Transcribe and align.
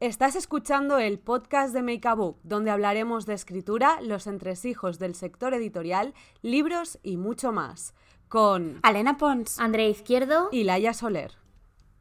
Estás 0.00 0.36
escuchando 0.36 0.98
el 0.98 1.18
podcast 1.18 1.74
de 1.74 1.82
Make 1.82 2.06
a 2.06 2.14
Book, 2.14 2.38
donde 2.44 2.70
hablaremos 2.70 3.26
de 3.26 3.34
escritura, 3.34 4.00
los 4.00 4.28
entresijos 4.28 5.00
del 5.00 5.16
sector 5.16 5.54
editorial, 5.54 6.14
libros 6.40 7.00
y 7.02 7.16
mucho 7.16 7.50
más. 7.50 7.94
Con 8.28 8.78
Alena 8.84 9.16
Pons, 9.16 9.58
André 9.58 9.88
Izquierdo 9.88 10.50
y 10.52 10.62
Laia 10.62 10.94
Soler. 10.94 11.32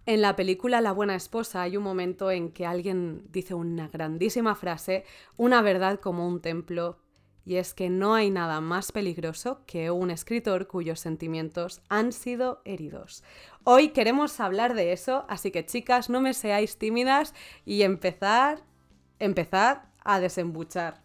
En 0.05 0.21
la 0.21 0.35
película 0.35 0.79
La 0.79 0.91
buena 0.91 1.15
esposa 1.15 1.63
hay 1.63 1.75
un 1.75 1.81
momento 1.81 2.29
en 2.29 2.51
que 2.51 2.67
alguien 2.67 3.25
dice 3.31 3.55
una 3.55 3.87
grandísima 3.87 4.53
frase, 4.53 5.03
una 5.35 5.63
verdad 5.63 5.99
como 5.99 6.27
un 6.27 6.39
templo, 6.39 6.99
y 7.47 7.55
es 7.55 7.73
que 7.73 7.89
no 7.89 8.13
hay 8.13 8.29
nada 8.29 8.59
más 8.59 8.91
peligroso 8.91 9.61
que 9.65 9.89
un 9.89 10.11
escritor 10.11 10.67
cuyos 10.67 10.99
sentimientos 10.99 11.81
han 11.87 12.11
sido 12.11 12.61
heridos. 12.65 13.23
Hoy 13.63 13.91
queremos 13.91 14.41
hablar 14.41 14.73
de 14.73 14.91
eso, 14.91 15.25
así 15.29 15.49
que 15.49 15.65
chicas, 15.65 16.09
no 16.09 16.19
me 16.19 16.33
seáis 16.33 16.77
tímidas 16.77 17.33
y 17.63 17.83
empezar, 17.83 18.63
empezad 19.19 19.83
a 20.03 20.19
desembuchar. 20.19 21.01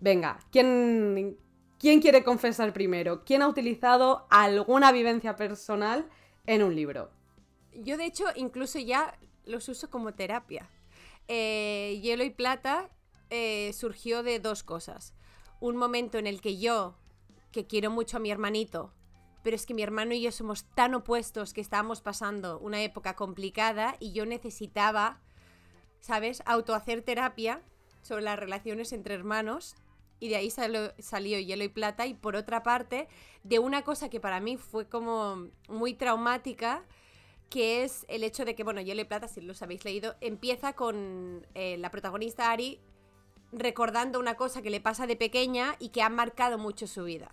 Venga, 0.00 0.38
¿quién, 0.50 1.36
¿quién 1.78 2.00
quiere 2.00 2.24
confesar 2.24 2.72
primero? 2.72 3.22
¿Quién 3.26 3.42
ha 3.42 3.48
utilizado 3.48 4.26
alguna 4.30 4.92
vivencia 4.92 5.36
personal 5.36 6.06
en 6.46 6.62
un 6.62 6.74
libro? 6.74 7.10
Yo 7.74 7.98
de 7.98 8.06
hecho 8.06 8.24
incluso 8.34 8.78
ya 8.78 9.18
los 9.44 9.68
uso 9.68 9.90
como 9.90 10.14
terapia. 10.14 10.70
Eh, 11.28 12.00
Hielo 12.02 12.24
y 12.24 12.30
Plata 12.30 12.88
eh, 13.28 13.72
surgió 13.74 14.22
de 14.22 14.40
dos 14.40 14.62
cosas 14.62 15.12
un 15.60 15.76
momento 15.76 16.18
en 16.18 16.26
el 16.26 16.40
que 16.40 16.58
yo, 16.58 16.96
que 17.52 17.66
quiero 17.66 17.90
mucho 17.90 18.16
a 18.16 18.20
mi 18.20 18.30
hermanito, 18.30 18.92
pero 19.42 19.54
es 19.54 19.64
que 19.64 19.74
mi 19.74 19.82
hermano 19.82 20.12
y 20.12 20.22
yo 20.22 20.32
somos 20.32 20.64
tan 20.74 20.94
opuestos 20.94 21.52
que 21.52 21.60
estábamos 21.60 22.00
pasando 22.00 22.58
una 22.58 22.82
época 22.82 23.14
complicada 23.14 23.96
y 24.00 24.12
yo 24.12 24.26
necesitaba, 24.26 25.20
¿sabes?, 26.00 26.42
autohacer 26.46 27.02
terapia 27.02 27.62
sobre 28.02 28.22
las 28.22 28.38
relaciones 28.38 28.92
entre 28.92 29.14
hermanos 29.14 29.76
y 30.18 30.28
de 30.28 30.36
ahí 30.36 30.50
salió, 30.50 30.92
Hielo 31.38 31.64
y 31.64 31.68
Plata 31.68 32.06
y 32.06 32.14
por 32.14 32.36
otra 32.36 32.62
parte 32.62 33.08
de 33.44 33.58
una 33.58 33.82
cosa 33.82 34.08
que 34.08 34.20
para 34.20 34.40
mí 34.40 34.56
fue 34.56 34.88
como 34.88 35.48
muy 35.68 35.94
traumática 35.94 36.84
que 37.50 37.84
es 37.84 38.04
el 38.08 38.24
hecho 38.24 38.44
de 38.44 38.56
que, 38.56 38.64
bueno, 38.64 38.80
Hielo 38.80 39.02
y 39.02 39.04
Plata, 39.04 39.28
si 39.28 39.40
los 39.40 39.62
habéis 39.62 39.84
leído, 39.84 40.16
empieza 40.20 40.72
con 40.72 41.46
eh, 41.54 41.76
la 41.78 41.92
protagonista 41.92 42.50
Ari 42.50 42.80
recordando 43.52 44.18
una 44.18 44.34
cosa 44.34 44.62
que 44.62 44.70
le 44.70 44.80
pasa 44.80 45.06
de 45.06 45.16
pequeña 45.16 45.76
y 45.78 45.90
que 45.90 46.02
ha 46.02 46.08
marcado 46.08 46.58
mucho 46.58 46.86
su 46.86 47.04
vida. 47.04 47.30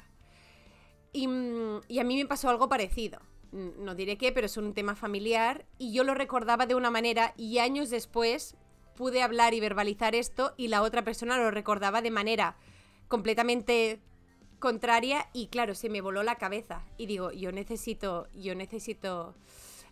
Y, 1.11 1.27
mm, 1.27 1.81
a 1.99 2.03
mí 2.03 2.17
me 2.17 2.25
pasó 2.25 2.49
algo 2.49 2.69
parecido. 2.69 3.19
No 3.51 3.93
diré 3.93 4.17
qué, 4.17 4.31
pero 4.31 4.47
es 4.47 4.57
un 4.57 4.73
tema 4.73 4.95
familiar 4.95 5.65
y 5.77 5.93
yo 5.93 6.03
lo 6.03 6.15
recordaba 6.15 6.65
de 6.65 6.73
una 6.73 6.89
manera 6.89 7.35
y 7.37 7.59
años 7.59 7.91
después 7.91 8.55
pude 8.95 9.21
hablar 9.21 9.53
y 9.53 9.59
verbalizar 9.59 10.15
esto 10.15 10.53
y 10.57 10.69
la 10.69 10.81
otra 10.81 11.03
persona 11.03 11.37
lo 11.37 11.51
recordaba 11.51 12.01
de 12.01 12.09
manera 12.09 12.55
completamente 13.07 14.01
contraria 14.57 15.29
y 15.33 15.47
claro, 15.47 15.75
se 15.75 15.89
me 15.89 16.01
voló 16.01 16.23
la 16.23 16.35
cabeza 16.35 16.83
y 16.97 17.05
digo, 17.05 17.31
yo 17.31 17.51
necesito, 17.51 18.27
yo 18.33 18.55
necesito 18.55 19.35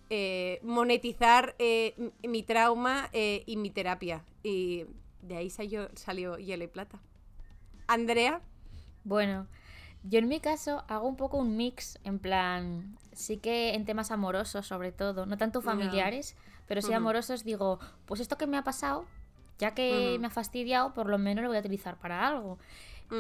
eh, 0.10 0.60
monetizar 0.64 1.56
eh, 1.60 1.94
mi 2.24 2.44
trauma 2.44 3.10
eh, 3.14 3.44
y 3.46 3.58
mi 3.58 3.70
terapia. 3.70 4.26
Y 4.44 4.86
de 5.22 5.38
ahí 5.38 5.50
salió, 5.50 5.90
salió 5.96 6.38
Hielo 6.38 6.64
y 6.64 6.68
Plata. 6.68 7.00
Andrea. 7.88 8.42
Bueno, 9.04 9.48
yo 10.04 10.20
en 10.20 10.28
mi 10.28 10.40
caso 10.40 10.84
hago 10.88 11.08
un 11.08 11.16
poco 11.16 11.38
un 11.38 11.58
mix, 11.58 12.00
en 12.04 12.20
plan, 12.20 12.98
sí 13.14 13.38
que 13.38 13.74
en 13.74 13.86
temas 13.86 14.12
amorosos 14.12 14.66
sobre 14.68 14.92
todo, 14.92 15.26
no 15.26 15.38
tanto 15.38 15.62
familiares, 15.62 16.36
pero 16.68 16.82
sí 16.82 16.94
amorosos, 16.94 17.44
digo, 17.44 17.80
pues 18.06 18.22
esto 18.22 18.38
que 18.38 18.48
me 18.48 18.58
ha 18.58 18.64
pasado, 18.64 19.06
ya 19.58 19.74
que 19.74 20.18
me 20.20 20.28
ha 20.28 20.32
fastidiado, 20.32 20.94
por 20.94 21.08
lo 21.08 21.18
menos 21.18 21.44
lo 21.44 21.50
voy 21.50 21.58
a 21.58 21.60
utilizar 21.62 21.98
para 21.98 22.28
algo. 22.28 22.58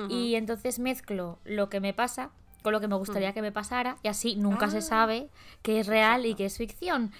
Y 0.07 0.35
entonces 0.35 0.79
mezclo 0.79 1.37
lo 1.43 1.69
que 1.69 1.81
me 1.81 1.93
pasa 1.93 2.31
con 2.61 2.71
lo 2.71 2.79
que 2.79 2.87
me 2.87 2.95
gustaría 2.95 3.33
que 3.33 3.41
me 3.41 3.51
pasara 3.51 3.97
y 4.03 4.07
así 4.07 4.35
nunca 4.35 4.69
se 4.69 4.77
ah. 4.77 4.81
sabe 4.81 5.29
qué 5.63 5.79
es 5.79 5.87
real 5.87 6.25
y 6.25 6.35
qué 6.35 6.45
es 6.45 6.57
ficción. 6.57 7.11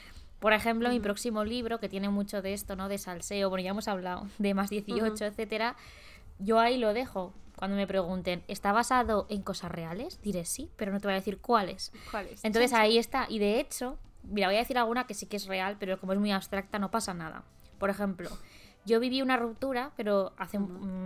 Por 0.41 0.53
ejemplo, 0.53 0.90
mi 0.90 1.00
próximo 1.00 1.46
libro, 1.46 1.79
que 1.79 1.88
tiene 1.88 2.09
mucho 2.09 2.41
de 2.41 2.53
esto, 2.53 2.75
¿no? 2.75 2.90
De 2.90 2.97
salseo, 2.97 3.47
bueno, 3.50 3.63
ya 3.63 3.69
hemos 3.69 3.88
hablado 3.88 4.28
de 4.40 4.56
más 4.56 4.72
18, 4.72 5.24
etcétera. 5.24 5.75
Yo 6.40 6.59
ahí 6.59 6.78
lo 6.78 6.96
dejo. 6.96 7.31
Cuando 7.56 7.78
me 7.78 7.85
pregunten, 7.85 8.44
¿está 8.47 8.72
basado 8.72 9.28
en 9.30 9.44
cosas 9.44 9.72
reales? 9.72 10.19
Diré 10.24 10.46
sí, 10.46 10.72
pero 10.78 10.91
no 10.91 11.00
te 11.00 11.06
voy 11.06 11.12
a 11.13 11.18
decir 11.18 11.38
cuáles. 11.38 11.91
¿Cuáles? 12.09 12.44
Entonces 12.44 12.74
ahí 12.74 12.97
está. 12.97 13.28
Y 13.30 13.38
de 13.38 13.59
hecho, 13.59 14.00
mira, 14.24 14.47
voy 14.47 14.56
a 14.56 14.59
decir 14.59 14.80
alguna 14.80 15.06
que 15.06 15.13
sí 15.13 15.28
que 15.28 15.38
es 15.38 15.46
real, 15.46 15.78
pero 15.80 16.00
como 16.00 16.13
es 16.13 16.19
muy 16.19 16.31
abstracta, 16.31 16.80
no 16.80 16.90
pasa 16.90 17.13
nada. 17.13 17.44
Por 17.78 17.91
ejemplo, 17.91 18.31
yo 18.84 19.00
viví 19.00 19.22
una 19.22 19.38
ruptura, 19.38 19.91
pero 19.96 20.34
hace 20.38 20.57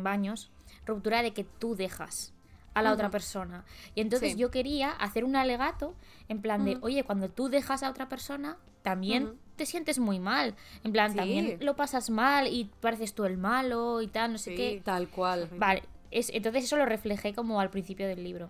años, 0.06 0.50
ruptura 0.86 1.22
de 1.24 1.34
que 1.34 1.44
tú 1.44 1.76
dejas 1.76 2.35
a 2.76 2.82
la 2.82 2.92
otra 2.92 3.10
persona. 3.10 3.66
Y 3.96 4.02
entonces 4.02 4.36
yo 4.36 4.52
quería 4.52 4.92
hacer 4.92 5.24
un 5.24 5.36
alegato 5.36 5.96
en 6.28 6.42
plan 6.42 6.64
de, 6.66 6.78
oye, 6.82 7.04
cuando 7.04 7.30
tú 7.30 7.50
dejas 7.50 7.82
a 7.82 7.90
otra 7.90 8.08
persona, 8.08 8.58
también 8.84 9.40
te 9.56 9.66
sientes 9.66 9.98
muy 9.98 10.20
mal. 10.20 10.56
En 10.84 10.92
plan, 10.92 11.16
también 11.16 11.58
lo 11.62 11.76
pasas 11.76 12.10
mal 12.10 12.48
y 12.48 12.70
pareces 12.82 13.16
tú 13.16 13.26
el 13.26 13.38
malo 13.38 14.02
y 14.02 14.08
tal, 14.08 14.34
no 14.34 14.38
sé 14.38 14.56
qué. 14.56 14.82
Tal 14.84 15.08
cual. 15.08 15.50
Vale, 15.58 15.84
es, 16.12 16.30
entonces 16.30 16.66
eso 16.66 16.78
lo 16.78 16.86
reflejé 16.86 17.34
como 17.34 17.60
al 17.60 17.70
principio 17.70 18.08
del 18.08 18.24
libro. 18.24 18.50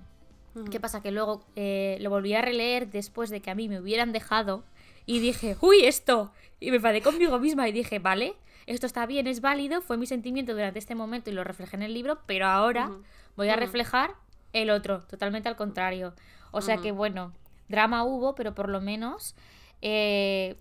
¿Qué 0.71 0.79
pasa? 0.79 1.01
Que 1.01 1.11
luego 1.11 1.45
eh, 1.55 1.97
lo 1.99 2.09
volví 2.09 2.33
a 2.33 2.41
releer 2.41 2.89
después 2.89 3.29
de 3.29 3.41
que 3.41 3.51
a 3.51 3.55
mí 3.55 3.67
me 3.67 3.79
hubieran 3.79 4.13
dejado 4.13 4.63
y 5.05 5.19
dije, 5.19 5.57
uy, 5.61 5.85
esto. 5.85 6.31
Y 6.59 6.71
me 6.71 6.77
enfadé 6.77 7.01
conmigo 7.01 7.39
misma 7.39 7.67
y 7.67 7.73
dije, 7.73 7.99
vale, 7.99 8.35
esto 8.67 8.85
está 8.85 9.05
bien, 9.05 9.27
es 9.27 9.41
válido, 9.41 9.81
fue 9.81 9.97
mi 9.97 10.05
sentimiento 10.05 10.53
durante 10.53 10.79
este 10.79 10.95
momento 10.95 11.29
y 11.29 11.33
lo 11.33 11.43
reflejé 11.43 11.75
en 11.75 11.83
el 11.83 11.93
libro, 11.93 12.19
pero 12.25 12.47
ahora 12.47 12.91
voy 13.35 13.49
a 13.49 13.55
reflejar 13.55 14.15
el 14.53 14.69
otro, 14.69 15.01
totalmente 15.01 15.49
al 15.49 15.55
contrario. 15.55 16.13
O 16.51 16.61
sea 16.61 16.77
que 16.77 16.91
bueno, 16.91 17.33
drama 17.67 18.03
hubo, 18.03 18.35
pero 18.35 18.55
por 18.55 18.69
lo 18.69 18.81
menos 18.81 19.35
eh, 19.81 20.55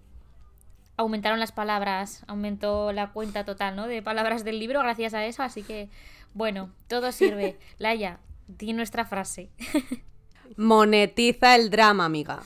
aumentaron 0.97 1.41
las 1.41 1.53
palabras, 1.53 2.25
aumentó 2.27 2.93
la 2.93 3.13
cuenta 3.13 3.45
total, 3.45 3.77
¿no? 3.77 3.87
De 3.87 4.03
palabras 4.03 4.45
del 4.45 4.59
libro 4.59 4.81
gracias 4.81 5.15
a 5.15 5.25
eso, 5.25 5.43
así 5.43 5.63
que, 5.63 5.89
bueno, 6.35 6.71
todo 6.89 7.13
sirve. 7.13 7.59
Laia, 7.79 8.21
di 8.47 8.73
nuestra 8.73 9.05
frase. 9.05 9.51
Monetiza 10.57 11.57
el 11.57 11.71
drama, 11.71 12.05
amiga. 12.05 12.43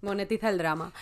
Monetiza 0.00 0.48
el 0.48 0.58
drama. 0.58 0.92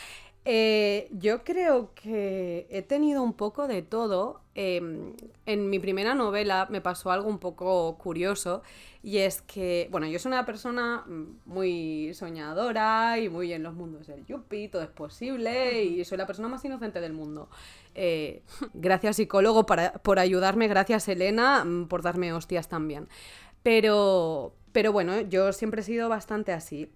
Eh, 0.51 1.11
yo 1.13 1.45
creo 1.45 1.93
que 1.95 2.67
he 2.71 2.81
tenido 2.81 3.23
un 3.23 3.35
poco 3.35 3.69
de 3.69 3.83
todo. 3.83 4.41
Em, 4.55 5.13
en 5.45 5.69
mi 5.69 5.79
primera 5.79 6.15
novela 6.15 6.67
me 6.71 6.81
pasó 6.81 7.11
algo 7.11 7.29
un 7.29 7.39
poco 7.39 7.99
curioso 7.99 8.63
y 9.03 9.19
es 9.19 9.43
que, 9.43 9.89
bueno, 9.91 10.07
yo 10.07 10.19
soy 10.19 10.33
una 10.33 10.47
persona 10.47 11.05
muy 11.45 12.15
soñadora 12.15 13.19
y 13.19 13.29
muy 13.29 13.53
en 13.53 13.63
los 13.63 13.75
mundos 13.75 14.07
del 14.07 14.25
yuppie, 14.25 14.71
todo 14.71 14.81
es 14.81 14.89
posible 14.89 15.85
y 15.85 16.03
soy 16.07 16.17
la 16.17 16.27
persona 16.27 16.49
más 16.49 16.65
inocente 16.65 16.99
del 17.03 17.13
mundo. 17.13 17.51
Eh, 17.95 18.43
gracias 18.73 19.17
psicólogo 19.17 19.67
por 19.67 20.19
ayudarme, 20.19 20.67
gracias 20.67 21.09
Elena 21.09 21.63
mm, 21.63 21.89
por 21.89 22.01
darme 22.01 22.33
hostias 22.33 22.69
también. 22.71 23.07
Pero, 23.63 24.55
pero 24.73 24.93
bueno, 24.93 25.21
yo 25.21 25.53
siempre 25.53 25.83
he 25.83 25.85
sido 25.85 26.09
bastante 26.09 26.53
así. 26.53 26.91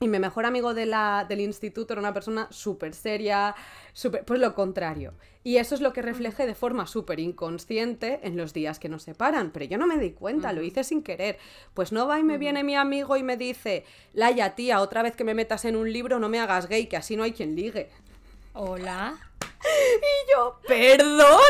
Y 0.00 0.08
mi 0.08 0.18
mejor 0.18 0.44
amigo 0.44 0.74
de 0.74 0.86
la, 0.86 1.24
del 1.28 1.40
instituto 1.40 1.94
era 1.94 2.00
una 2.00 2.12
persona 2.12 2.48
súper 2.50 2.94
seria, 2.94 3.54
super, 3.92 4.24
pues 4.24 4.40
lo 4.40 4.54
contrario. 4.54 5.14
Y 5.44 5.58
eso 5.58 5.74
es 5.74 5.80
lo 5.80 5.92
que 5.92 6.02
reflejé 6.02 6.46
de 6.46 6.54
forma 6.54 6.86
súper 6.86 7.20
inconsciente 7.20 8.20
en 8.22 8.36
los 8.36 8.52
días 8.52 8.78
que 8.78 8.88
nos 8.88 9.02
separan. 9.02 9.50
Pero 9.50 9.66
yo 9.66 9.78
no 9.78 9.86
me 9.86 9.98
di 9.98 10.12
cuenta, 10.12 10.52
lo 10.52 10.62
hice 10.62 10.84
sin 10.84 11.02
querer. 11.02 11.38
Pues 11.74 11.92
no 11.92 12.06
va 12.06 12.18
y 12.18 12.22
me 12.22 12.38
viene 12.38 12.64
mi 12.64 12.74
amigo 12.74 13.16
y 13.16 13.22
me 13.22 13.36
dice, 13.36 13.84
Laia, 14.14 14.54
tía, 14.54 14.80
otra 14.80 15.02
vez 15.02 15.14
que 15.14 15.24
me 15.24 15.34
metas 15.34 15.64
en 15.64 15.76
un 15.76 15.92
libro 15.92 16.18
no 16.18 16.28
me 16.28 16.40
hagas 16.40 16.66
gay, 16.66 16.86
que 16.86 16.96
así 16.96 17.14
no 17.14 17.22
hay 17.22 17.32
quien 17.32 17.54
ligue. 17.54 17.90
Hola. 18.54 19.16
y 19.40 20.32
yo, 20.32 20.58
perdón 20.66 21.40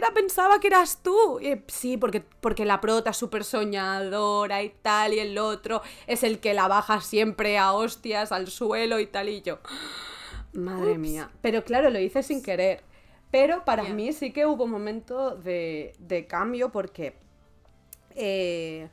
siquiera 0.00 0.14
pensaba 0.14 0.60
que 0.60 0.68
eras 0.68 1.02
tú. 1.02 1.38
sí, 1.68 1.96
porque, 1.96 2.22
porque 2.40 2.64
la 2.64 2.80
prota 2.80 3.10
es 3.10 3.16
súper 3.16 3.44
soñadora 3.44 4.62
y 4.62 4.70
tal, 4.70 5.12
y 5.12 5.18
el 5.18 5.36
otro 5.38 5.82
es 6.06 6.22
el 6.22 6.38
que 6.38 6.54
la 6.54 6.68
baja 6.68 7.00
siempre 7.00 7.58
a 7.58 7.72
hostias 7.72 8.32
al 8.32 8.48
suelo 8.48 8.98
y 8.98 9.06
tal, 9.06 9.28
y 9.28 9.42
yo. 9.42 9.58
Madre 10.52 10.96
mía. 10.96 11.30
Pero 11.42 11.64
claro, 11.64 11.90
lo 11.90 11.98
hice 11.98 12.22
sin 12.22 12.42
querer. 12.42 12.82
Pero 13.30 13.64
para 13.64 13.84
mí 13.84 14.12
sí 14.12 14.32
que 14.32 14.46
hubo 14.46 14.64
un 14.64 14.70
momento 14.70 15.36
de, 15.36 16.26
cambio 16.28 16.70
porque. 16.70 17.14
Eh, 18.16 18.88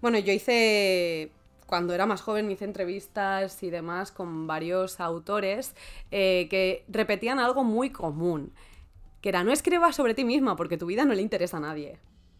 bueno, 0.00 0.18
yo 0.18 0.32
hice 0.32 1.30
cuando 1.66 1.94
era 1.94 2.06
más 2.06 2.20
joven 2.20 2.50
hice 2.50 2.64
entrevistas 2.64 3.62
y 3.62 3.70
demás 3.70 4.12
con 4.12 4.46
varios 4.46 5.00
autores 5.00 5.74
eh, 6.12 6.46
que 6.48 6.84
repetían 6.88 7.40
algo 7.40 7.64
muy 7.64 7.90
común 7.90 8.52
que 9.20 9.28
era 9.30 9.44
no 9.44 9.52
escribas 9.52 9.96
sobre 9.96 10.14
ti 10.14 10.24
misma 10.24 10.56
porque 10.56 10.76
tu 10.76 10.86
vida 10.86 11.04
no 11.04 11.14
le 11.14 11.22
interesa 11.22 11.56
a 11.56 11.60
nadie. 11.60 11.98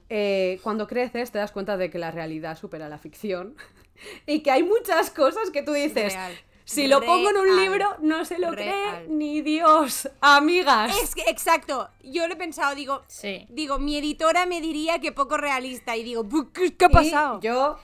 Eh, 0.08 0.60
cuando 0.62 0.86
creces 0.86 1.32
te 1.32 1.38
das 1.38 1.50
cuenta 1.50 1.76
de 1.76 1.90
que 1.90 1.98
la 1.98 2.10
realidad 2.12 2.56
supera 2.56 2.88
la 2.88 2.98
ficción 2.98 3.56
y 4.26 4.40
que 4.40 4.50
hay 4.50 4.62
muchas 4.62 5.10
cosas 5.10 5.50
que 5.50 5.62
tú 5.62 5.72
dices, 5.72 6.16
Si 6.64 6.86
lo 6.88 7.00
pongo 7.00 7.30
en 7.30 7.36
un 7.36 7.56
libro, 7.56 7.96
no 8.00 8.24
se 8.24 8.38
lo 8.40 8.50
cree 8.50 9.06
ni 9.08 9.40
Dios. 9.40 10.08
Amigas. 10.20 10.96
Es 11.00 11.14
que, 11.14 11.22
exacto, 11.30 11.88
yo 12.02 12.26
lo 12.26 12.34
he 12.34 12.36
pensado, 12.36 12.74
digo, 12.74 13.02
Sí. 13.06 13.46
digo, 13.50 13.78
mi 13.78 13.96
editora 13.98 14.46
me 14.46 14.60
diría 14.60 14.98
que 15.00 15.12
poco 15.12 15.36
realista 15.36 15.96
y 15.96 16.02
digo, 16.02 16.24
"Bu- 16.24 16.50
¿qué, 16.52 16.84
ha 16.84 16.88
pasado? 16.88 17.38
Y 17.40 17.46
yo 17.46 17.78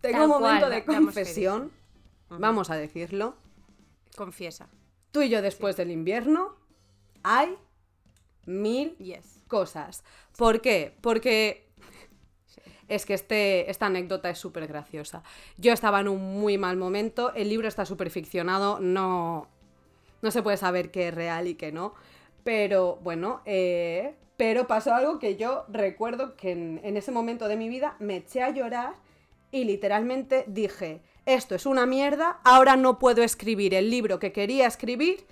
tengo 0.00 0.24
un 0.24 0.30
momento 0.30 0.66
cual, 0.66 0.70
de 0.70 0.84
confesión. 0.84 1.72
Vamos 2.28 2.70
a 2.70 2.76
decirlo. 2.76 3.34
Confiesa. 4.16 4.68
Tú 5.10 5.22
y 5.22 5.28
yo 5.28 5.42
después 5.42 5.76
del 5.76 5.90
invierno 5.90 6.54
hay 7.24 7.56
mil 8.50 8.96
Yes. 8.98 9.42
cosas. 9.48 10.04
¿Por 10.36 10.60
qué? 10.60 10.96
Porque 11.00 11.68
es 12.88 13.06
que 13.06 13.14
este, 13.14 13.70
esta 13.70 13.86
anécdota 13.86 14.30
es 14.30 14.38
súper 14.38 14.66
graciosa. 14.66 15.22
Yo 15.56 15.72
estaba 15.72 16.00
en 16.00 16.08
un 16.08 16.40
muy 16.40 16.58
mal 16.58 16.76
momento, 16.76 17.32
el 17.34 17.48
libro 17.48 17.68
está 17.68 17.86
súper 17.86 18.10
ficcionado, 18.10 18.80
no, 18.80 19.48
no 20.22 20.30
se 20.30 20.42
puede 20.42 20.56
saber 20.56 20.90
qué 20.90 21.08
es 21.08 21.14
real 21.14 21.46
y 21.46 21.54
qué 21.54 21.70
no. 21.72 21.94
Pero 22.42 22.96
bueno, 23.02 23.42
eh, 23.44 24.14
pero 24.36 24.66
pasó 24.66 24.94
algo 24.94 25.18
que 25.18 25.36
yo 25.36 25.64
recuerdo 25.68 26.34
que 26.34 26.52
en, 26.52 26.80
en 26.82 26.96
ese 26.96 27.12
momento 27.12 27.46
de 27.46 27.56
mi 27.56 27.68
vida 27.68 27.96
me 28.00 28.16
eché 28.16 28.42
a 28.42 28.50
llorar 28.50 28.94
y 29.52 29.64
literalmente 29.64 30.44
dije, 30.48 31.02
esto 31.26 31.54
es 31.54 31.66
una 31.66 31.86
mierda, 31.86 32.40
ahora 32.44 32.76
no 32.76 32.98
puedo 32.98 33.22
escribir 33.22 33.74
el 33.74 33.90
libro 33.90 34.18
que 34.18 34.32
quería 34.32 34.66
escribir 34.66 35.26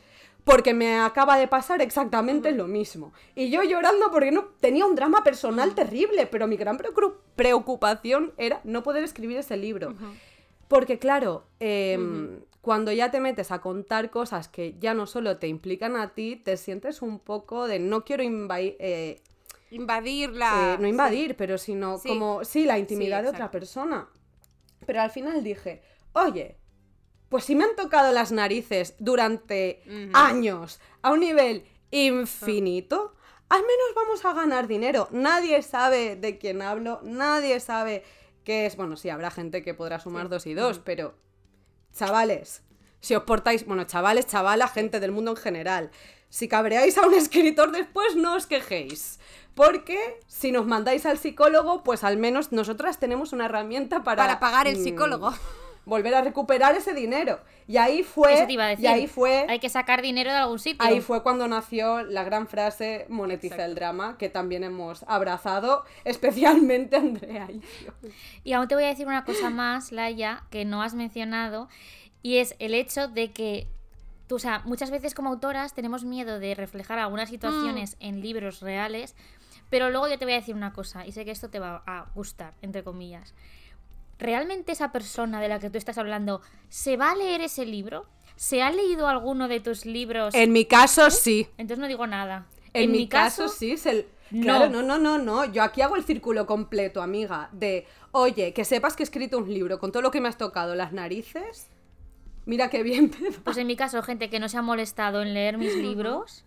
porque 0.48 0.72
me 0.74 0.98
acaba 0.98 1.36
de 1.38 1.46
pasar 1.46 1.82
exactamente 1.82 2.52
lo 2.52 2.66
mismo. 2.66 3.12
Y 3.34 3.50
yo 3.50 3.62
llorando 3.62 4.10
porque 4.10 4.30
no 4.32 4.44
tenía 4.60 4.86
un 4.86 4.94
drama 4.94 5.22
personal 5.22 5.74
terrible, 5.74 6.26
pero 6.26 6.46
mi 6.46 6.56
gran 6.56 6.78
preocu- 6.78 7.14
preocupación 7.36 8.32
era 8.38 8.60
no 8.64 8.82
poder 8.82 9.04
escribir 9.04 9.36
ese 9.36 9.56
libro. 9.56 9.94
Porque 10.68 10.98
claro, 10.98 11.44
em, 11.60 12.40
cuando 12.60 12.92
ya 12.92 13.10
te 13.10 13.20
metes 13.20 13.50
a 13.52 13.60
contar 13.60 14.10
cosas 14.10 14.48
que 14.48 14.76
ya 14.78 14.94
no 14.94 15.06
solo 15.06 15.36
te 15.38 15.48
implican 15.48 15.96
a 15.96 16.14
ti, 16.14 16.36
te 16.36 16.56
sientes 16.56 17.02
un 17.02 17.18
poco 17.20 17.66
de 17.66 17.78
no 17.78 18.04
quiero 18.04 18.22
invadir, 18.22 18.76
Invadirla. 19.70 20.76
no 20.80 20.86
invadir, 20.86 21.36
pero 21.36 21.58
sino 21.58 21.98
Sí. 21.98 22.08
como, 22.08 22.44
sí, 22.44 22.64
la 22.64 22.78
intimidad 22.78 23.22
de 23.22 23.28
otra 23.30 23.50
persona. 23.50 24.08
Pero 24.86 25.00
al 25.02 25.10
final 25.10 25.42
dije, 25.44 25.82
oye, 26.14 26.56
pues 27.28 27.44
si 27.44 27.54
me 27.54 27.64
han 27.64 27.76
tocado 27.76 28.12
las 28.12 28.32
narices 28.32 28.94
durante 28.98 29.82
años 30.14 30.80
a 31.02 31.12
un 31.12 31.20
nivel 31.20 31.64
infinito, 31.90 33.14
al 33.48 33.60
menos 33.62 33.94
vamos 33.94 34.24
a 34.24 34.32
ganar 34.34 34.66
dinero. 34.66 35.08
Nadie 35.10 35.62
sabe 35.62 36.16
de 36.16 36.38
quién 36.38 36.62
hablo, 36.62 37.00
nadie 37.02 37.60
sabe 37.60 38.04
qué 38.44 38.66
es. 38.66 38.76
Bueno, 38.76 38.96
sí, 38.96 39.08
habrá 39.10 39.30
gente 39.30 39.62
que 39.62 39.74
podrá 39.74 39.98
sumar 40.00 40.24
Sí. 40.24 40.30
dos 40.30 40.46
y 40.46 40.54
dos, 40.54 40.78
pero 40.78 41.14
chavales, 41.92 42.62
si 43.00 43.14
os 43.14 43.22
portáis, 43.24 43.64
bueno, 43.66 43.84
chavales, 43.84 44.26
chavala, 44.26 44.68
gente 44.68 45.00
del 45.00 45.12
mundo 45.12 45.30
en 45.32 45.36
general, 45.36 45.90
si 46.28 46.48
cabreáis 46.48 46.98
a 46.98 47.06
un 47.06 47.14
escritor 47.14 47.72
después, 47.72 48.16
no 48.16 48.34
os 48.34 48.46
quejéis. 48.46 49.18
Porque 49.54 50.20
si 50.28 50.52
nos 50.52 50.66
mandáis 50.66 51.04
al 51.04 51.18
psicólogo, 51.18 51.82
pues 51.82 52.04
al 52.04 52.16
menos 52.16 52.52
nosotras 52.52 53.00
tenemos 53.00 53.32
una 53.32 53.46
herramienta 53.46 54.04
para... 54.04 54.22
Para 54.22 54.38
pagar 54.40 54.68
el 54.68 54.78
mm, 54.78 54.82
psicólogo. 54.84 55.32
Volver 55.88 56.14
a 56.14 56.20
recuperar 56.20 56.76
ese 56.76 56.92
dinero. 56.92 57.40
Y 57.66 57.78
ahí 57.78 58.02
fue... 58.02 58.34
Eso 58.34 58.46
te 58.46 58.52
iba 58.52 58.66
a 58.66 58.68
decir. 58.68 58.84
Y 58.84 58.88
ahí 58.88 59.06
fue... 59.06 59.46
Hay 59.48 59.58
que 59.58 59.70
sacar 59.70 60.02
dinero 60.02 60.30
de 60.30 60.36
algún 60.36 60.58
sitio. 60.58 60.86
Ahí 60.86 61.00
fue 61.00 61.22
cuando 61.22 61.48
nació 61.48 62.02
la 62.02 62.24
gran 62.24 62.46
frase 62.46 63.06
monetiza 63.08 63.64
el 63.64 63.74
drama, 63.74 64.18
que 64.18 64.28
también 64.28 64.64
hemos 64.64 65.02
abrazado, 65.08 65.84
especialmente 66.04 66.96
Andrea 66.96 67.48
y 67.50 67.60
yo. 67.84 68.10
Y 68.44 68.52
aún 68.52 68.68
te 68.68 68.74
voy 68.74 68.84
a 68.84 68.88
decir 68.88 69.06
una 69.06 69.24
cosa 69.24 69.48
más, 69.48 69.90
Laia, 69.90 70.44
que 70.50 70.66
no 70.66 70.82
has 70.82 70.92
mencionado, 70.94 71.68
y 72.22 72.36
es 72.36 72.54
el 72.58 72.74
hecho 72.74 73.08
de 73.08 73.30
que 73.32 73.66
tú, 74.26 74.34
o 74.34 74.38
sea, 74.38 74.60
muchas 74.66 74.90
veces 74.90 75.14
como 75.14 75.30
autoras 75.30 75.72
tenemos 75.72 76.04
miedo 76.04 76.38
de 76.38 76.54
reflejar 76.54 76.98
algunas 76.98 77.30
situaciones 77.30 77.96
en 77.98 78.20
libros 78.20 78.60
reales, 78.60 79.16
pero 79.70 79.90
luego 79.90 80.08
yo 80.08 80.18
te 80.18 80.26
voy 80.26 80.34
a 80.34 80.38
decir 80.38 80.54
una 80.54 80.72
cosa, 80.72 81.06
y 81.06 81.12
sé 81.12 81.24
que 81.24 81.30
esto 81.30 81.48
te 81.48 81.58
va 81.58 81.82
a 81.86 82.10
gustar, 82.14 82.54
entre 82.60 82.84
comillas. 82.84 83.34
¿Realmente 84.18 84.72
esa 84.72 84.90
persona 84.92 85.40
de 85.40 85.48
la 85.48 85.58
que 85.58 85.70
tú 85.70 85.78
estás 85.78 85.98
hablando 85.98 86.40
se 86.68 86.96
va 86.96 87.12
a 87.12 87.16
leer 87.16 87.40
ese 87.40 87.64
libro? 87.64 88.06
¿Se 88.36 88.62
ha 88.62 88.70
leído 88.70 89.08
alguno 89.08 89.48
de 89.48 89.60
tus 89.60 89.86
libros? 89.86 90.34
En 90.34 90.52
mi 90.52 90.64
caso, 90.64 91.10
sí. 91.10 91.48
Entonces 91.56 91.78
no 91.78 91.88
digo 91.88 92.06
nada. 92.06 92.46
En, 92.72 92.92
mi 92.92 93.08
caso, 93.08 93.48
sí. 93.48 93.74
no. 94.30 94.42
Claro, 94.42 94.70
no, 94.70 94.82
no, 94.82 94.98
no, 94.98 95.18
no. 95.18 95.44
Yo 95.52 95.62
aquí 95.62 95.82
hago 95.82 95.96
el 95.96 96.04
círculo 96.04 96.46
completo, 96.46 97.02
amiga. 97.02 97.48
De, 97.52 97.86
oye, 98.12 98.52
que 98.52 98.64
sepas 98.64 98.94
que 98.94 99.02
he 99.02 99.04
escrito 99.04 99.38
un 99.38 99.52
libro 99.52 99.78
con 99.78 99.90
todo 99.90 100.02
lo 100.02 100.10
que 100.10 100.20
me 100.20 100.28
has 100.28 100.38
tocado 100.38 100.74
las 100.74 100.92
narices. 100.92 101.68
Mira 102.44 102.70
qué 102.70 102.82
bien. 102.82 103.10
Pues 103.44 103.56
en 103.56 103.66
mi 103.66 103.76
caso, 103.76 104.02
gente 104.02 104.30
que 104.30 104.40
no 104.40 104.48
se 104.48 104.56
ha 104.56 104.62
molestado 104.62 105.22
en 105.22 105.34
leer 105.34 105.58
mis 105.58 105.74
libros, 105.76 106.44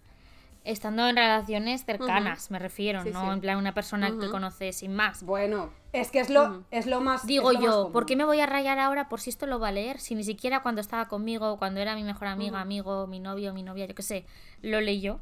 estando 0.64 1.08
en 1.08 1.16
relaciones 1.16 1.86
cercanas, 1.86 2.52
me 2.52 2.60
refiero, 2.60 3.04
Sí, 3.04 3.10
no 3.12 3.26
sí. 3.26 3.32
en 3.32 3.42
plan 3.42 3.58
una 3.58 3.74
persona 3.74 4.12
que 4.20 4.30
conoces 4.30 4.78
sin 4.78 4.94
más. 4.94 5.24
Bueno, 5.24 5.72
es 5.92 6.12
que 6.12 6.20
es 6.20 6.30
lo, 6.30 6.64
es 6.72 6.86
lo 6.86 7.02
más. 7.02 7.26
Digo 7.26 7.50
es 7.52 7.56
lo 7.56 7.60
más 7.62 7.66
yo, 7.70 7.78
común. 7.80 7.92
¿por 7.94 8.06
qué 8.06 8.16
me 8.16 8.26
voy 8.26 8.40
a 8.40 8.46
rayar 8.46 8.78
ahora 8.80 9.10
por 9.10 9.20
si 9.22 9.30
esto 9.32 9.48
lo 9.48 9.60
va 9.60 9.70
a 9.70 9.72
leer? 9.72 10.00
Si 10.00 10.14
ni 10.16 10.24
siquiera 10.24 10.62
cuando 10.62 10.82
estaba 10.82 11.08
conmigo, 11.08 11.58
cuando 11.58 11.80
era 11.80 11.96
mi 11.96 12.04
mejor 12.04 12.28
amiga, 12.28 12.62
amigo, 12.62 13.08
mi 13.08 13.20
novio, 13.20 13.54
mi 13.54 13.64
novia, 13.64 13.86
yo 13.86 13.96
qué 13.96 14.04
sé, 14.04 14.26
lo 14.62 14.82
leyó. 14.82 15.20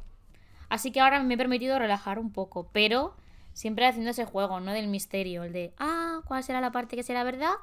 Así 0.68 0.92
que 0.92 1.00
ahora 1.00 1.22
me 1.22 1.34
he 1.34 1.38
permitido 1.38 1.78
relajar 1.78 2.18
un 2.18 2.32
poco, 2.32 2.68
pero 2.72 3.16
siempre 3.52 3.86
haciendo 3.86 4.10
ese 4.10 4.24
juego, 4.24 4.60
¿no? 4.60 4.72
Del 4.72 4.88
misterio, 4.88 5.42
el 5.44 5.52
de, 5.52 5.72
ah, 5.78 6.20
¿cuál 6.26 6.44
será 6.44 6.60
la 6.60 6.70
parte 6.70 6.96
que 6.96 7.02
será 7.02 7.24
verdad? 7.24 7.54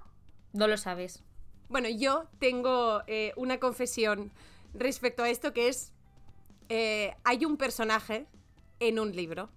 No 0.54 0.68
lo 0.68 0.78
sabes. 0.78 1.24
Bueno, 1.70 1.88
yo 1.90 2.26
tengo 2.40 3.02
eh, 3.08 3.34
una 3.38 3.60
confesión 3.60 4.32
respecto 4.74 5.24
a 5.24 5.30
esto 5.30 5.54
que 5.54 5.70
es, 5.70 5.94
eh, 6.70 7.16
hay 7.24 7.46
un 7.46 7.58
personaje 7.58 8.28
en 8.80 9.00
un 9.00 9.16
libro 9.16 9.50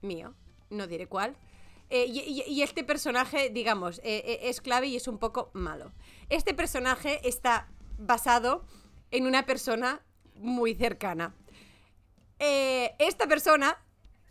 mío, 0.00 0.34
no 0.70 0.86
diré 0.86 1.06
cuál, 1.06 1.36
eh, 1.90 2.06
y, 2.06 2.62
este 2.62 2.84
personaje, 2.84 3.50
digamos, 3.50 4.00
eh, 4.02 4.40
es 4.42 4.60
clave 4.62 4.86
y 4.86 4.96
es 4.96 5.08
un 5.08 5.18
poco 5.18 5.50
malo. 5.52 5.92
Este 6.30 6.54
personaje 6.54 7.20
está 7.28 7.68
basado 7.98 8.64
en 9.10 9.26
una 9.26 9.44
persona 9.44 10.02
muy 10.36 10.74
cercana. 10.74 11.34
Esta 12.38 13.28
persona 13.28 13.78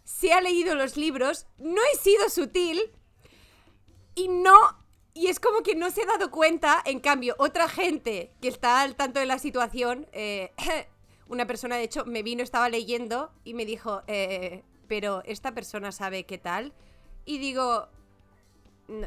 se 0.03 0.33
ha 0.33 0.41
leído 0.41 0.75
los 0.75 0.97
libros, 0.97 1.47
no 1.59 1.79
he 1.93 1.97
sido 1.97 2.29
sutil, 2.29 2.91
y 4.15 4.27
no. 4.27 4.57
Y 5.13 5.27
es 5.27 5.39
como 5.39 5.61
que 5.61 5.75
no 5.75 5.91
se 5.91 6.01
ha 6.01 6.07
dado 6.07 6.31
cuenta, 6.31 6.81
en 6.85 6.99
cambio, 6.99 7.35
otra 7.37 7.69
gente 7.69 8.33
que 8.41 8.49
está 8.49 8.81
al 8.81 8.95
tanto 8.95 9.19
de 9.19 9.27
la 9.27 9.39
situación, 9.39 10.07
una 11.31 11.47
persona 11.47 11.77
de 11.77 11.83
hecho 11.83 12.05
me 12.05 12.23
vino, 12.23 12.43
estaba 12.43 12.67
leyendo 12.67 13.31
y 13.45 13.53
me 13.53 13.65
dijo, 13.65 14.03
eh, 14.07 14.63
pero 14.87 15.23
esta 15.25 15.53
persona 15.53 15.93
sabe 15.93 16.25
qué 16.25 16.37
tal. 16.37 16.73
Y 17.23 17.37
digo, 17.37 17.87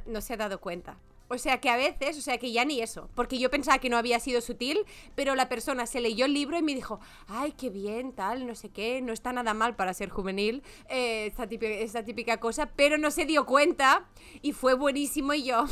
no, 0.06 0.20
se 0.22 0.32
ha 0.32 0.36
dado 0.38 0.58
cuenta. 0.58 0.96
O 1.28 1.36
sea 1.36 1.60
que 1.60 1.68
a 1.68 1.76
veces, 1.76 2.16
o 2.16 2.20
sea 2.22 2.38
que 2.38 2.50
ya 2.50 2.64
ni 2.64 2.80
eso, 2.80 3.10
porque 3.14 3.38
yo 3.38 3.50
pensaba 3.50 3.78
que 3.78 3.90
no 3.90 3.98
había 3.98 4.20
sido 4.20 4.40
sutil, 4.40 4.78
pero 5.14 5.34
la 5.34 5.48
persona 5.48 5.86
se 5.86 6.00
leyó 6.00 6.24
el 6.24 6.32
libro 6.32 6.58
y 6.58 6.62
me 6.62 6.74
dijo, 6.74 7.00
ay, 7.26 7.52
qué 7.52 7.68
bien, 7.70 8.12
tal, 8.12 8.46
no 8.46 8.54
sé 8.54 8.70
qué, 8.70 9.02
no 9.02 9.12
está 9.12 9.32
nada 9.32 9.52
mal 9.52 9.74
para 9.74 9.94
ser 9.94 10.10
juvenil, 10.10 10.62
eh, 10.88 11.32
esta 11.60 12.04
típica 12.04 12.40
cosa, 12.40 12.66
pero 12.76 12.98
no 12.98 13.10
se 13.10 13.24
dio 13.24 13.46
cuenta 13.46 14.06
y 14.42 14.52
fue 14.52 14.74
buenísimo 14.74 15.34
y 15.34 15.44
yo, 15.44 15.64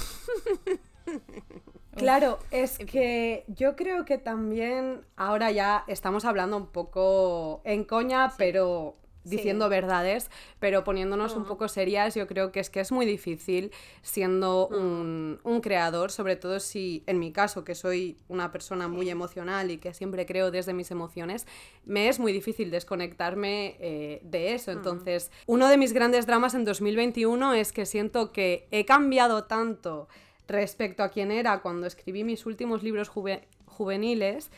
Claro, 1.96 2.38
es 2.50 2.78
que 2.78 3.44
yo 3.48 3.76
creo 3.76 4.04
que 4.04 4.18
también 4.18 5.02
ahora 5.16 5.50
ya 5.50 5.84
estamos 5.86 6.24
hablando 6.24 6.56
un 6.56 6.66
poco 6.66 7.60
en 7.64 7.84
coña, 7.84 8.32
pero 8.38 8.96
diciendo 9.24 9.68
verdades, 9.68 10.30
pero 10.58 10.84
poniéndonos 10.84 11.36
un 11.36 11.44
poco 11.44 11.68
serias, 11.68 12.14
yo 12.14 12.26
creo 12.26 12.52
que 12.52 12.60
es 12.60 12.70
que 12.70 12.80
es 12.80 12.90
muy 12.90 13.06
difícil 13.06 13.70
siendo 14.02 14.68
un, 14.68 15.38
un 15.44 15.60
creador, 15.60 16.10
sobre 16.10 16.36
todo 16.36 16.60
si 16.60 17.04
en 17.06 17.18
mi 17.18 17.32
caso, 17.32 17.64
que 17.64 17.74
soy 17.74 18.16
una 18.28 18.50
persona 18.50 18.88
muy 18.88 19.08
emocional 19.10 19.70
y 19.70 19.78
que 19.78 19.94
siempre 19.94 20.26
creo 20.26 20.50
desde 20.50 20.72
mis 20.72 20.90
emociones, 20.90 21.46
me 21.84 22.08
es 22.08 22.18
muy 22.18 22.32
difícil 22.32 22.70
desconectarme 22.70 23.76
eh, 23.78 24.20
de 24.24 24.54
eso. 24.54 24.72
Entonces, 24.72 25.30
uno 25.46 25.68
de 25.68 25.76
mis 25.76 25.92
grandes 25.92 26.26
dramas 26.26 26.54
en 26.54 26.64
2021 26.64 27.54
es 27.54 27.72
que 27.72 27.86
siento 27.86 28.32
que 28.32 28.66
he 28.70 28.84
cambiado 28.84 29.44
tanto 29.44 30.08
respecto 30.48 31.02
a 31.02 31.08
quién 31.08 31.30
era 31.30 31.60
cuando 31.60 31.86
escribí 31.86 32.24
mis 32.24 32.46
últimos 32.46 32.82
libros 32.82 33.08
juve- 33.08 33.46
juveniles, 33.66 34.50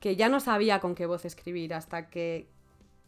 que 0.00 0.16
ya 0.16 0.28
no 0.28 0.40
sabía 0.40 0.80
con 0.80 0.94
qué 0.94 1.06
voz 1.06 1.24
escribir 1.24 1.74
hasta 1.74 2.08
que, 2.08 2.46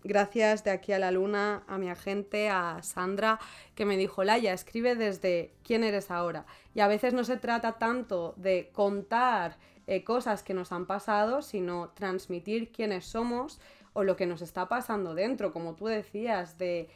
gracias 0.02 0.64
de 0.64 0.70
aquí 0.70 0.92
a 0.92 0.98
la 0.98 1.10
luna, 1.10 1.62
a 1.68 1.78
mi 1.78 1.88
agente, 1.88 2.48
a 2.48 2.82
Sandra, 2.82 3.38
que 3.74 3.84
me 3.84 3.96
dijo, 3.96 4.24
Laia, 4.24 4.52
escribe 4.52 4.96
desde 4.96 5.52
quién 5.62 5.84
eres 5.84 6.10
ahora. 6.10 6.46
Y 6.74 6.80
a 6.80 6.88
veces 6.88 7.12
no 7.12 7.22
se 7.22 7.36
trata 7.36 7.78
tanto 7.78 8.34
de 8.36 8.70
contar 8.72 9.58
eh, 9.86 10.02
cosas 10.04 10.42
que 10.42 10.54
nos 10.54 10.72
han 10.72 10.86
pasado, 10.86 11.42
sino 11.42 11.90
transmitir 11.90 12.72
quiénes 12.72 13.04
somos 13.04 13.60
o 13.92 14.04
lo 14.04 14.16
que 14.16 14.26
nos 14.26 14.40
está 14.40 14.68
pasando 14.68 15.14
dentro, 15.14 15.52
como 15.52 15.74
tú 15.74 15.86
decías, 15.86 16.58
de... 16.58 16.88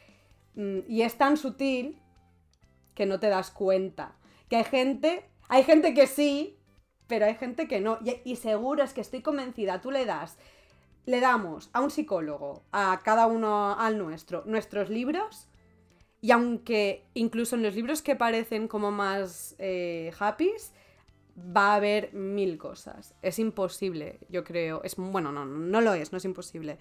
mm, 0.55 0.79
y 0.87 1.03
es 1.03 1.15
tan 1.17 1.37
sutil 1.37 1.99
que 2.95 3.05
no 3.05 3.19
te 3.19 3.27
das 3.27 3.51
cuenta. 3.51 4.15
Que 4.49 4.57
hay 4.57 4.63
gente, 4.63 5.25
hay 5.47 5.63
gente 5.63 5.93
que 5.93 6.07
sí, 6.07 6.57
pero 7.07 7.25
hay 7.25 7.35
gente 7.35 7.67
que 7.67 7.79
no. 7.79 7.99
Y, 8.23 8.35
seguro 8.35 8.83
es 8.83 8.93
que 8.93 9.01
estoy 9.01 9.21
convencida, 9.21 9.81
tú 9.81 9.91
le 9.91 10.05
das, 10.05 10.37
le 11.05 11.19
damos 11.19 11.69
a 11.73 11.81
un 11.81 11.91
psicólogo, 11.91 12.63
a 12.71 13.01
cada 13.03 13.27
uno 13.27 13.77
al 13.77 13.97
nuestro, 13.97 14.43
nuestros 14.45 14.89
libros. 14.89 15.47
Y 16.21 16.31
aunque 16.31 17.05
incluso 17.13 17.55
en 17.55 17.63
los 17.63 17.75
libros 17.75 18.01
que 18.01 18.15
parecen 18.15 18.67
como 18.67 18.91
más 18.91 19.55
eh, 19.59 20.11
happies, 20.19 20.73
va 21.37 21.73
a 21.73 21.75
haber 21.75 22.13
mil 22.13 22.57
cosas. 22.57 23.13
Es 23.21 23.37
imposible, 23.37 24.19
yo 24.29 24.43
creo. 24.43 24.81
Es, 24.83 24.95
bueno, 24.95 25.31
no, 25.31 25.45
no 25.45 25.81
lo 25.81 25.93
es, 25.93 26.11
no 26.11 26.17
es 26.17 26.25
imposible. 26.25 26.79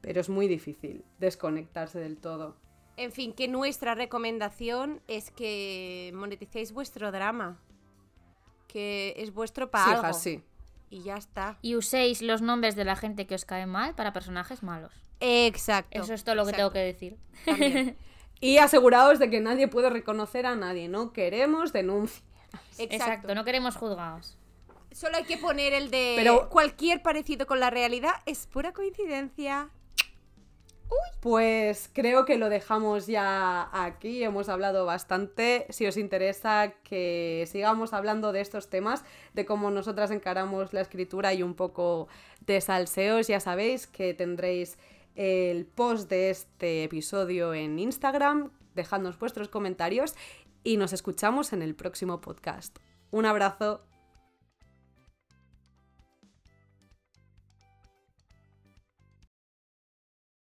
Pero 0.00 0.20
es 0.20 0.28
muy 0.28 0.48
difícil 0.48 1.04
desconectarse 1.18 1.98
del 1.98 2.16
todo. 2.16 2.56
En 2.96 3.12
fin, 3.12 3.32
que 3.32 3.46
nuestra 3.48 3.94
recomendación 3.94 5.02
es 5.06 5.30
que 5.30 6.12
moneticéis 6.14 6.72
vuestro 6.72 7.12
drama. 7.12 7.58
Que 8.68 9.14
es 9.18 9.32
vuestro 9.32 9.70
para 9.70 10.12
Sí, 10.12 10.36
sí. 10.36 10.42
Y 10.88 11.02
ya 11.02 11.16
está. 11.16 11.58
Y 11.62 11.76
uséis 11.76 12.22
los 12.22 12.42
nombres 12.42 12.76
de 12.76 12.84
la 12.84 12.96
gente 12.96 13.26
que 13.26 13.34
os 13.34 13.44
cae 13.44 13.66
mal 13.66 13.94
para 13.94 14.12
personajes 14.12 14.62
malos. 14.62 14.92
Exacto. 15.20 16.00
Eso 16.00 16.14
es 16.14 16.24
todo 16.24 16.34
lo 16.34 16.44
que 16.44 16.50
exacto. 16.50 16.72
tengo 16.72 16.72
que 16.72 16.92
decir. 16.92 17.16
También. 17.44 17.96
Y 18.38 18.58
aseguraos 18.58 19.18
de 19.18 19.30
que 19.30 19.40
nadie 19.40 19.66
puede 19.66 19.88
reconocer 19.88 20.44
a 20.44 20.54
nadie. 20.56 20.88
No 20.88 21.14
queremos 21.14 21.72
denuncia. 21.72 22.22
Exacto. 22.72 22.94
Exacto, 22.94 23.34
no 23.34 23.44
queremos 23.44 23.76
juzgados. 23.76 24.36
Solo 24.92 25.16
hay 25.16 25.24
que 25.24 25.38
poner 25.38 25.72
el 25.72 25.90
de 25.90 26.14
Pero- 26.16 26.50
cualquier 26.50 27.02
parecido 27.02 27.46
con 27.46 27.60
la 27.60 27.70
realidad 27.70 28.12
es 28.26 28.46
pura 28.46 28.72
coincidencia. 28.74 29.70
Pues 31.20 31.90
creo 31.92 32.24
que 32.24 32.38
lo 32.38 32.48
dejamos 32.48 33.08
ya 33.08 33.68
aquí, 33.72 34.22
hemos 34.22 34.48
hablado 34.48 34.86
bastante. 34.86 35.66
Si 35.70 35.84
os 35.86 35.96
interesa 35.96 36.74
que 36.84 37.48
sigamos 37.50 37.92
hablando 37.92 38.30
de 38.30 38.40
estos 38.40 38.70
temas, 38.70 39.04
de 39.34 39.44
cómo 39.44 39.70
nosotras 39.72 40.12
encaramos 40.12 40.72
la 40.72 40.82
escritura 40.82 41.34
y 41.34 41.42
un 41.42 41.54
poco 41.54 42.06
de 42.46 42.60
salseos, 42.60 43.26
ya 43.26 43.40
sabéis 43.40 43.88
que 43.88 44.14
tendréis 44.14 44.78
el 45.16 45.66
post 45.66 46.08
de 46.08 46.30
este 46.30 46.84
episodio 46.84 47.54
en 47.54 47.78
Instagram, 47.78 48.52
dejadnos 48.74 49.18
vuestros 49.18 49.48
comentarios 49.48 50.14
y 50.62 50.76
nos 50.76 50.92
escuchamos 50.92 51.52
en 51.52 51.62
el 51.62 51.74
próximo 51.74 52.20
podcast. 52.20 52.78
Un 53.10 53.26
abrazo. 53.26 53.80